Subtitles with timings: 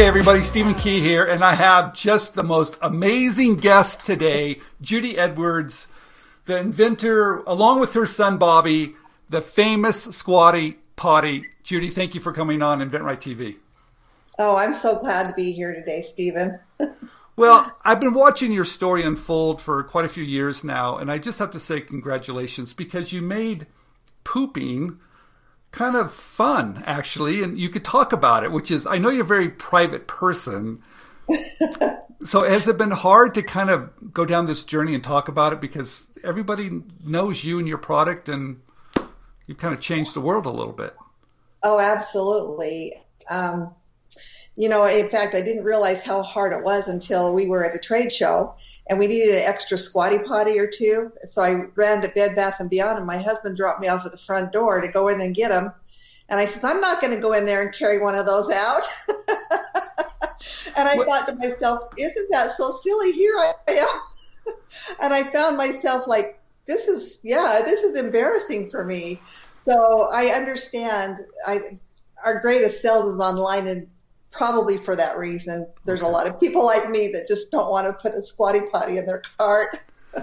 [0.00, 5.18] Okay, everybody, Stephen Key here, and I have just the most amazing guest today, Judy
[5.18, 5.88] Edwards,
[6.46, 8.94] the inventor, along with her son Bobby,
[9.28, 11.44] the famous Squatty Potty.
[11.64, 13.56] Judy, thank you for coming on InventRight TV.
[14.38, 16.58] Oh, I'm so glad to be here today, Stephen.
[17.36, 21.18] well, I've been watching your story unfold for quite a few years now, and I
[21.18, 23.66] just have to say congratulations because you made
[24.24, 24.98] pooping
[25.70, 29.22] kind of fun, actually, and you could talk about it, which is, I know you're
[29.22, 30.82] a very private person.
[32.24, 35.52] so has it been hard to kind of go down this journey and talk about
[35.52, 38.60] it because everybody knows you and your product and
[39.46, 40.96] you've kind of changed the world a little bit?
[41.62, 42.94] Oh, absolutely.
[43.28, 43.74] Um,
[44.60, 47.74] you know, in fact, I didn't realize how hard it was until we were at
[47.74, 48.54] a trade show
[48.90, 51.10] and we needed an extra squatty potty or two.
[51.26, 54.12] So I ran to Bed Bath and Beyond, and my husband dropped me off at
[54.12, 55.72] the front door to go in and get them.
[56.28, 58.50] And I said, I'm not going to go in there and carry one of those
[58.50, 58.84] out.
[59.08, 61.08] and I what?
[61.08, 63.12] thought to myself, isn't that so silly?
[63.12, 64.54] Here I am.
[65.00, 69.22] and I found myself like, this is, yeah, this is embarrassing for me.
[69.64, 71.24] So I understand.
[71.46, 71.78] I,
[72.22, 73.86] our greatest sales is online, and
[74.30, 75.66] probably for that reason.
[75.84, 78.60] There's a lot of people like me that just don't want to put a squatty
[78.72, 79.78] potty in their cart.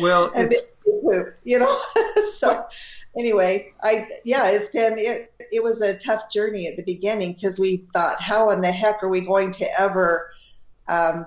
[0.00, 1.80] Well, it's, poop, you know.
[2.32, 2.66] so
[3.18, 5.32] anyway, I yeah, it's been it.
[5.52, 9.02] It was a tough journey at the beginning because we thought, how in the heck
[9.02, 10.30] are we going to ever
[10.88, 11.26] um,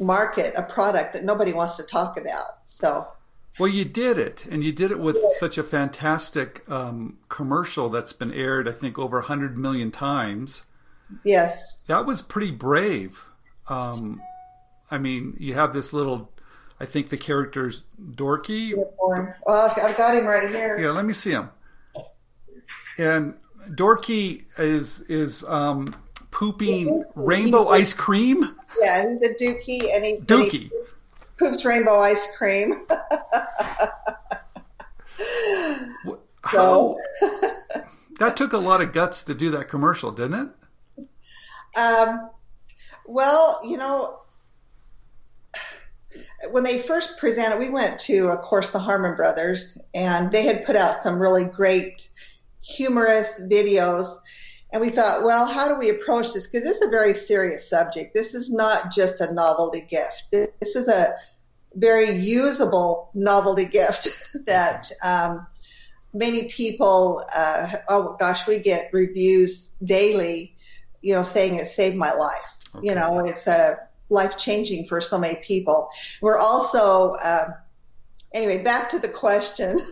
[0.00, 2.58] market a product that nobody wants to talk about?
[2.66, 3.08] So.
[3.58, 5.30] Well, you did it, and you did it with yeah.
[5.38, 10.64] such a fantastic um, commercial that's been aired, I think, over 100 million times.
[11.24, 11.78] Yes.
[11.86, 13.22] That was pretty brave.
[13.68, 14.20] Um,
[14.90, 16.30] I mean, you have this little,
[16.80, 18.74] I think the character's Dorky.
[18.76, 20.78] Well, I've got him right here.
[20.78, 21.50] Yeah, let me see him.
[22.98, 23.34] And
[23.70, 25.94] Dorky is is um,
[26.30, 28.56] pooping rainbow ice cream.
[28.80, 30.70] Yeah, he's a dookie, and he dookie and he
[31.36, 32.86] poops rainbow ice cream.
[36.42, 36.96] How?
[38.18, 40.48] that took a lot of guts to do that commercial, didn't it?
[41.76, 42.30] Um,
[43.06, 44.20] well, you know,
[46.50, 50.64] when they first presented, we went to, of course, the Harmon Brothers, and they had
[50.64, 52.08] put out some really great,
[52.62, 54.16] humorous videos.
[54.72, 56.46] And we thought, well, how do we approach this?
[56.46, 58.14] Because this is a very serious subject.
[58.14, 60.24] This is not just a novelty gift.
[60.32, 61.14] This is a
[61.74, 64.08] very usable novelty gift
[64.46, 65.46] that um,
[66.12, 70.55] many people, uh, oh gosh, we get reviews daily
[71.06, 72.34] you know, saying it saved my life.
[72.74, 72.88] Okay.
[72.88, 73.78] You know, it's a
[74.08, 75.88] life changing for so many people.
[76.20, 77.54] We're also, um,
[78.34, 79.86] anyway, back to the question.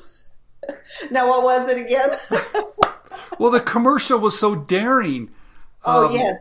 [1.12, 2.18] now, what was it again?
[3.38, 5.30] well, the commercial was so daring.
[5.84, 6.36] Oh, um, yes.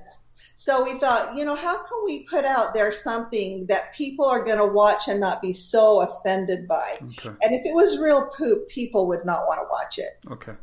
[0.56, 4.44] So we thought, you know, how can we put out there something that people are
[4.44, 6.98] going to watch and not be so offended by?
[7.00, 7.30] Okay.
[7.44, 10.18] And if it was real poop, people would not want to watch it.
[10.32, 10.54] Okay.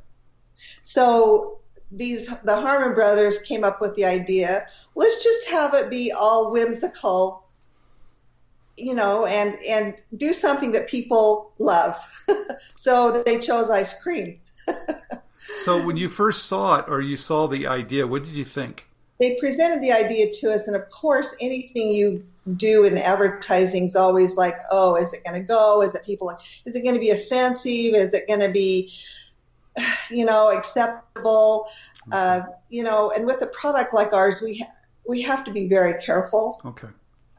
[0.82, 1.60] So
[1.92, 4.66] these the Harmon brothers came up with the idea.
[4.94, 7.44] Let's just have it be all whimsical,
[8.76, 11.96] you know, and and do something that people love.
[12.76, 14.38] so they chose ice cream.
[15.64, 18.86] so when you first saw it or you saw the idea, what did you think?
[19.18, 22.24] They presented the idea to us, and of course, anything you
[22.56, 25.82] do in advertising is always like, oh, is it going to go?
[25.82, 26.30] Is it people?
[26.64, 27.94] Is it going to be offensive?
[27.94, 28.92] Is it going to be
[30.10, 31.68] you know, acceptable.
[32.12, 34.72] Uh, you know, and with a product like ours, we ha-
[35.06, 36.60] we have to be very careful.
[36.64, 36.88] Okay.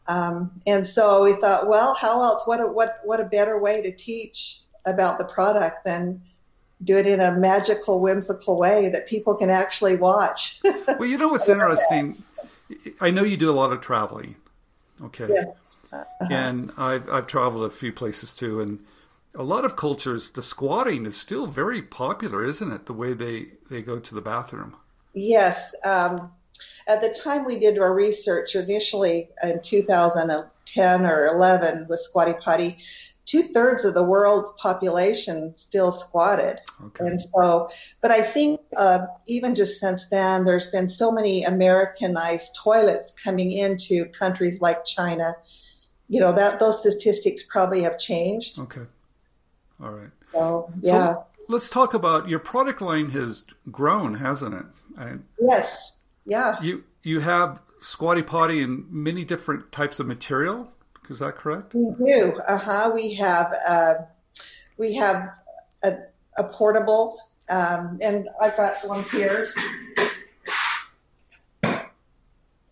[0.08, 2.46] Um, and so we thought, well, how else?
[2.46, 6.22] What a, what what a better way to teach about the product than
[6.84, 10.60] do it in a magical, whimsical way that people can actually watch.
[10.88, 12.22] well, you know what's interesting?
[13.00, 14.36] I know you do a lot of traveling.
[15.04, 15.28] Okay.
[15.30, 15.44] Yeah.
[15.94, 16.28] Uh-huh.
[16.30, 18.80] And I've I've traveled a few places too, and
[19.36, 22.86] a lot of cultures, the squatting is still very popular, isn't it?
[22.86, 24.76] The way they, they go to the bathroom.
[25.14, 25.74] Yes.
[25.84, 26.32] Um,
[26.88, 32.78] at the time we did our research initially in 2010 or 11 with Squatty Potty,
[33.26, 36.60] two thirds of the world's population still squatted.
[36.86, 37.08] Okay.
[37.08, 37.70] And so,
[38.02, 43.52] but I think uh, even just since then, there's been so many Americanized toilets coming
[43.52, 45.36] into countries like China.
[46.10, 48.60] You know that those statistics probably have changed.
[48.60, 48.82] Okay.
[49.82, 50.10] All right.
[50.32, 51.14] So yeah.
[51.14, 55.20] So let's talk about your product line has grown, hasn't it?
[55.40, 55.94] Yes.
[56.26, 56.62] Yeah.
[56.62, 60.72] You you have Squatty Potty in many different types of material.
[61.10, 61.74] Is that correct?
[61.74, 62.40] We do.
[62.48, 62.92] Uh huh.
[62.94, 63.94] We have uh,
[64.78, 65.30] we have
[65.84, 65.98] a,
[66.38, 67.20] a portable,
[67.50, 69.50] um, and I've got one here.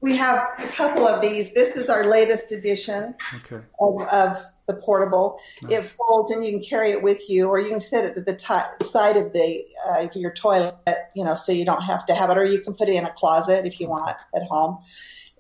[0.02, 1.54] We have a couple of these.
[1.54, 3.62] This is our latest edition Okay.
[3.82, 4.38] of, of
[4.70, 5.40] the portable.
[5.64, 5.80] Nice.
[5.80, 8.22] It folds and you can carry it with you, or you can set it to
[8.22, 10.76] the ti side of the uh, your toilet,
[11.16, 13.04] you know, so you don't have to have it, or you can put it in
[13.04, 14.78] a closet if you want at home.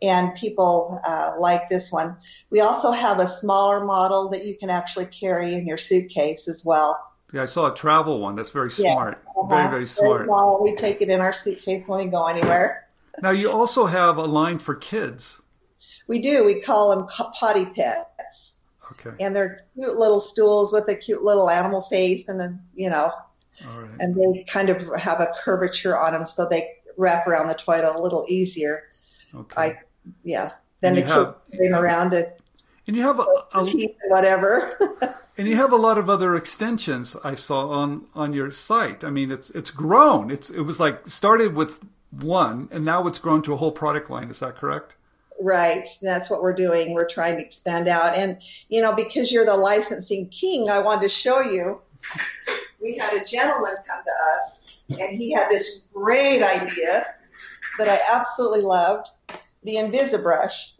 [0.01, 2.15] And people uh, like this one.
[2.49, 6.63] We also have a smaller model that you can actually carry in your suitcase as
[6.65, 6.97] well.
[7.33, 8.35] Yeah, I saw a travel one.
[8.35, 8.93] That's very Yeah.
[8.93, 9.21] smart.
[9.37, 9.53] Uh-huh.
[9.53, 10.25] Very, very smart.
[10.25, 10.63] small.
[10.63, 12.87] We take it in our suitcase when we go anywhere.
[13.21, 15.41] Now, you also have a line for kids.
[16.07, 16.43] We do.
[16.45, 17.05] We call them
[17.37, 18.53] potty pets.
[19.05, 19.23] Okay.
[19.23, 23.11] and they're cute little stools with a cute little animal face and then you know
[23.67, 23.89] All right.
[23.99, 27.95] and they kind of have a curvature on them so they wrap around the toilet
[27.95, 28.83] a little easier
[29.33, 29.61] Okay.
[29.61, 29.79] I-
[30.23, 30.51] yeah
[30.81, 32.39] then the you kids bring around it
[32.87, 34.77] and you have a, a teeth and whatever
[35.37, 39.03] and you have a lot of other extensions I saw on on your site.
[39.03, 40.31] I mean, it's it's grown.
[40.31, 41.79] It's it was like started with
[42.09, 44.31] one, and now it's grown to a whole product line.
[44.31, 44.95] Is that correct?
[45.41, 48.37] Right that's what we're doing we're trying to expand out and
[48.67, 51.79] you know because you're the licensing king i wanted to show you
[52.81, 57.05] we had a gentleman come to us and he had this great idea
[57.77, 59.07] that i absolutely loved
[59.63, 60.71] the invisibrush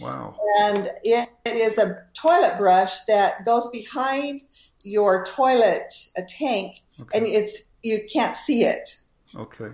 [0.00, 0.34] Wow.
[0.60, 4.42] and it, it is a toilet brush that goes behind
[4.82, 5.94] your toilet
[6.28, 7.18] tank Okay.
[7.18, 8.96] and it's you can't see it
[9.36, 9.70] okay.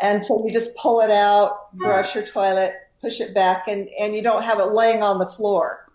[0.00, 4.14] and so you just pull it out brush your toilet push it back and and
[4.14, 5.88] you don't have it laying on the floor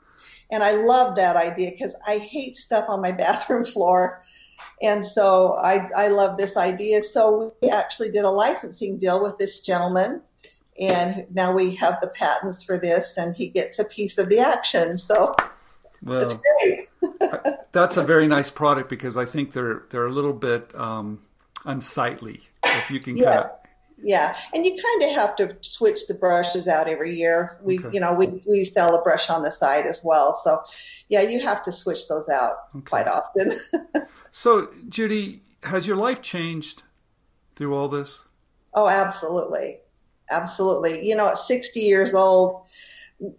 [0.52, 4.22] and i love that idea because i hate stuff on my bathroom floor
[4.82, 7.02] and so I, I love this idea.
[7.02, 10.22] So we actually did a licensing deal with this gentleman,
[10.80, 14.40] and now we have the patents for this, and he gets a piece of the
[14.40, 14.98] action.
[14.98, 15.36] So
[16.04, 16.90] Well, great.
[17.72, 21.22] that's a very nice product because I think they're they're a little bit um,
[21.66, 22.42] unsightly.
[22.64, 23.26] If you can Yeah.
[23.26, 23.52] kind of
[24.04, 27.58] Yeah, and you kind of have to switch the brushes out every year.
[27.62, 27.90] We, Okay.
[27.94, 30.36] you know, we we sell a brush on the side as well.
[30.44, 30.62] So,
[31.10, 32.86] yeah, you have to switch those out Okay.
[32.90, 33.60] quite often.
[34.32, 36.84] So, Judy, has your life changed
[37.56, 38.24] through all this?
[38.76, 39.80] oh, absolutely,
[40.30, 41.04] absolutely.
[41.08, 42.62] You know, at 60 years old,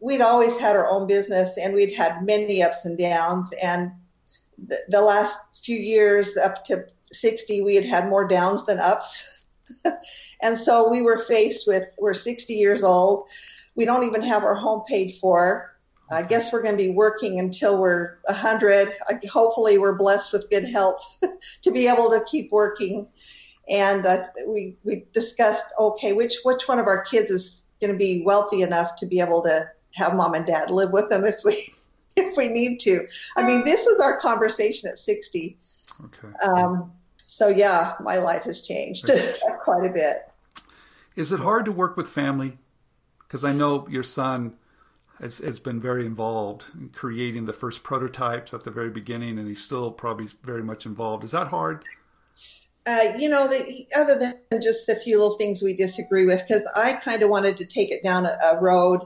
[0.00, 3.52] we'd always had our own business, and we'd had many ups and downs.
[3.62, 3.92] And
[4.66, 9.28] the, the last few years, up to 60, we had had more downs than ups.
[10.42, 13.26] and so we were faced with we're 60 years old.
[13.74, 15.74] We don't even have our home paid for.
[16.10, 18.94] I guess we're going to be working until we're 100.
[19.30, 21.00] Hopefully, we're blessed with good health
[21.62, 23.06] to be able to keep working.
[23.68, 27.98] And uh, we we discussed okay, which which one of our kids is going to
[27.98, 31.36] be wealthy enough to be able to have mom and dad live with them if
[31.44, 31.68] we
[32.16, 33.06] if we need to.
[33.36, 35.58] I mean, this was our conversation at 60.
[36.04, 36.28] Okay.
[36.42, 36.92] Um,
[37.28, 39.08] so yeah, my life has changed
[39.62, 40.30] quite a bit.
[41.14, 42.58] Is it hard to work with family?
[43.20, 44.56] Because I know your son
[45.20, 49.46] has, has been very involved in creating the first prototypes at the very beginning, and
[49.46, 51.22] he's still probably very much involved.
[51.22, 51.84] Is that hard?
[52.86, 56.62] Uh, you know, the, other than just a few little things we disagree with, because
[56.74, 59.02] I kind of wanted to take it down a, a road,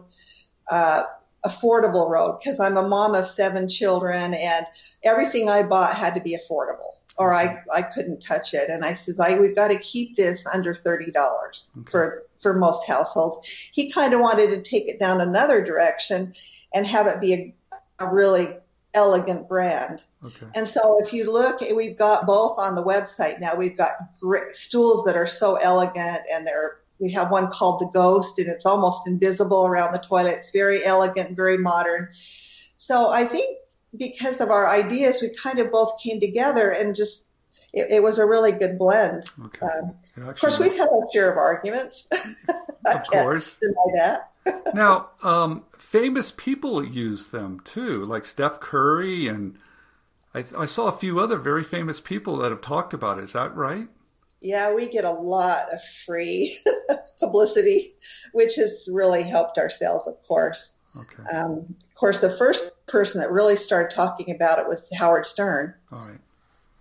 [0.71, 1.05] uh,
[1.45, 4.67] affordable road, because I'm a mom of seven children, and
[5.03, 8.71] everything I bought had to be affordable, or I I couldn't touch it.
[8.71, 11.91] And I says, I we've got to keep this under thirty dollars Okay.
[11.91, 13.39] for for most households.
[13.73, 16.35] He kind of wanted to take it down another direction
[16.75, 17.55] and have it be a,
[18.01, 18.57] a really
[18.95, 20.03] elegant brand.
[20.25, 20.47] Okay.
[20.55, 23.55] And so if you look, we've got both on the website now.
[23.57, 27.87] We've got great stools that are so elegant and they're, we have one called the
[27.87, 30.35] Ghost and it's almost invisible around the toilet.
[30.39, 32.09] It's very elegant, very modern.
[32.77, 33.59] So I think
[33.97, 37.27] because of our ideas, we kind of both came together and just,
[37.73, 39.31] it, it was a really good blend.
[39.47, 39.67] Okay.
[39.67, 42.09] Um, It Of course, we've had our share of arguments.
[42.85, 43.61] Of course.
[44.75, 49.57] Now, um, famous people use them too, like Steph Curry, and
[50.35, 53.25] I, I saw a few other very famous people that have talked about it.
[53.25, 53.87] Is that right?
[54.41, 56.59] Yeah, we get a lot of free
[57.21, 57.95] publicity,
[58.33, 60.73] which has really helped our sales, of course.
[60.97, 61.23] Okay.
[61.37, 65.75] Um, of course, the first person that really started talking about it was Howard Stern,
[65.91, 66.21] All right.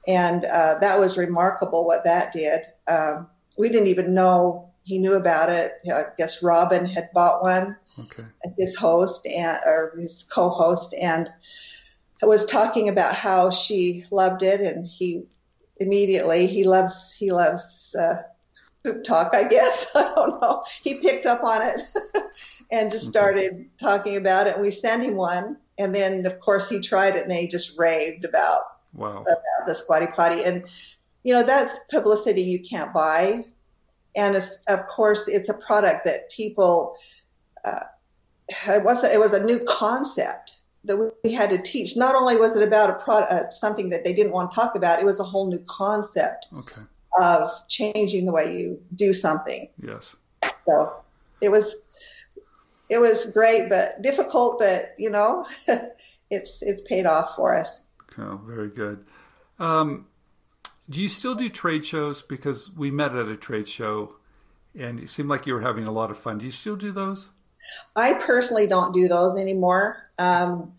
[0.08, 2.62] and uh, that was remarkable what that did.
[2.88, 3.28] Um,
[3.58, 5.74] we didn't even know he knew about it.
[5.94, 8.26] I guess Robin had bought one, Okay.
[8.58, 11.30] his host and or his co-host, and
[12.22, 15.24] was talking about how she loved it, and he
[15.78, 18.22] immediately he loves he loves uh,
[18.84, 19.34] poop talk.
[19.34, 20.64] I guess I don't know.
[20.84, 21.82] He picked up on it
[22.72, 24.54] and just started talking about it.
[24.56, 27.48] And we sent him one, and then of course he tried it, and then he
[27.48, 28.62] just raved about
[28.94, 29.26] Wow.
[29.68, 30.44] the squatty potty.
[30.44, 30.64] And
[31.24, 33.46] you know that's publicity you can't buy.
[34.16, 34.36] and
[34.68, 36.96] of course, it's a product that people.
[37.64, 37.82] Uh,
[38.68, 41.96] it was a, it was a new concept that we had to teach.
[41.96, 44.76] Not only was it about a product, uh, something that they didn't want to talk
[44.76, 46.82] about, it was a whole new concept okay.
[47.22, 49.70] of changing the way you do something.
[49.82, 50.16] Yes.
[50.66, 50.92] So
[51.40, 51.78] it was
[52.92, 54.60] it was great, but difficult.
[54.60, 55.48] But you know,
[56.30, 57.82] it's it's paid off for us.
[58.18, 59.06] Oh, very good.
[59.58, 60.08] Um,
[60.90, 62.22] do you still do trade shows?
[62.22, 64.16] Because we met at a trade show,
[64.78, 66.38] and it seemed like you were having a lot of fun.
[66.38, 67.30] Do you still do those?
[67.96, 70.12] I personally don't do those anymore.
[70.20, 70.74] Um,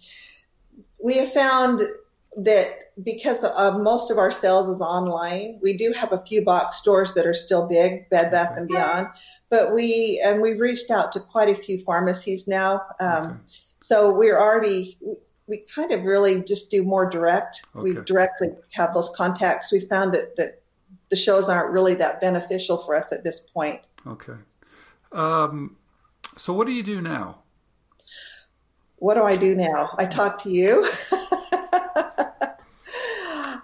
[1.02, 1.82] we have found
[2.38, 6.76] that because of most of our sales is online, we do have a few box
[6.76, 8.60] stores that are still big, Bed Bath okay.
[8.60, 9.08] and Beyond.
[9.50, 12.82] But we and we've reached out to quite a few pharmacies now.
[13.00, 13.34] Um, okay.
[13.80, 14.98] So we're already
[15.46, 17.62] we kind of really just do more direct.
[17.76, 17.82] Okay.
[17.82, 19.72] We directly have those contacts.
[19.72, 20.62] We found that that
[21.10, 23.80] the shows aren't really that beneficial for us at this point.
[24.06, 24.34] Okay.
[25.12, 25.76] Um,
[26.38, 27.42] so what do you do now?
[28.96, 29.94] What do I do now?
[29.98, 30.88] I talk to you.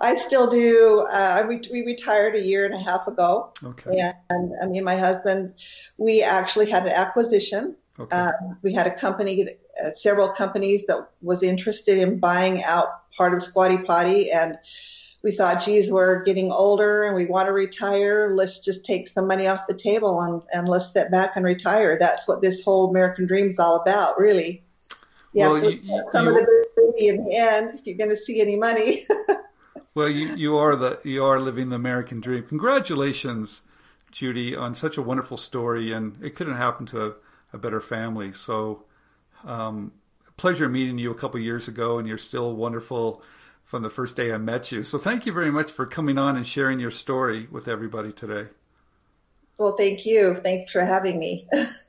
[0.00, 1.07] I still do.
[1.11, 3.52] Uh, we, we retired a year and a half ago.
[3.64, 4.12] Okay.
[4.31, 5.55] And, and me and my husband,
[5.97, 7.76] we actually had an acquisition.
[7.99, 8.17] Okay.
[8.17, 8.31] Uh,
[8.62, 9.49] we had a company,
[9.85, 12.87] uh, several companies that was interested in buying out
[13.17, 14.57] part of Squatty Potty, and
[15.25, 18.31] we thought, geez, we're getting older and we want to retire.
[18.31, 21.99] Let's just take some money off the table and, and let's sit back and retire.
[21.99, 24.62] That's what this whole American dream is all about, really.
[25.33, 28.17] Yeah, well, you, you, some you, of the in the end, if you're going to
[28.17, 29.07] see any money.
[29.99, 32.45] well, you, you are the you are living the American dream.
[32.45, 33.62] Congratulations,
[34.12, 37.12] Judy, on such a wonderful story, and it couldn't happen to a,
[37.52, 38.33] a better family.
[38.33, 38.85] So,
[39.45, 39.90] um,
[40.37, 43.25] pleasure meeting you a couple years ago, and you're still wonderful
[43.64, 44.85] from the first day I met you.
[44.85, 48.50] So, thank you very much for coming on and sharing your story with everybody today.
[49.59, 50.40] Well, thank you.
[50.45, 51.49] Thanks for having me.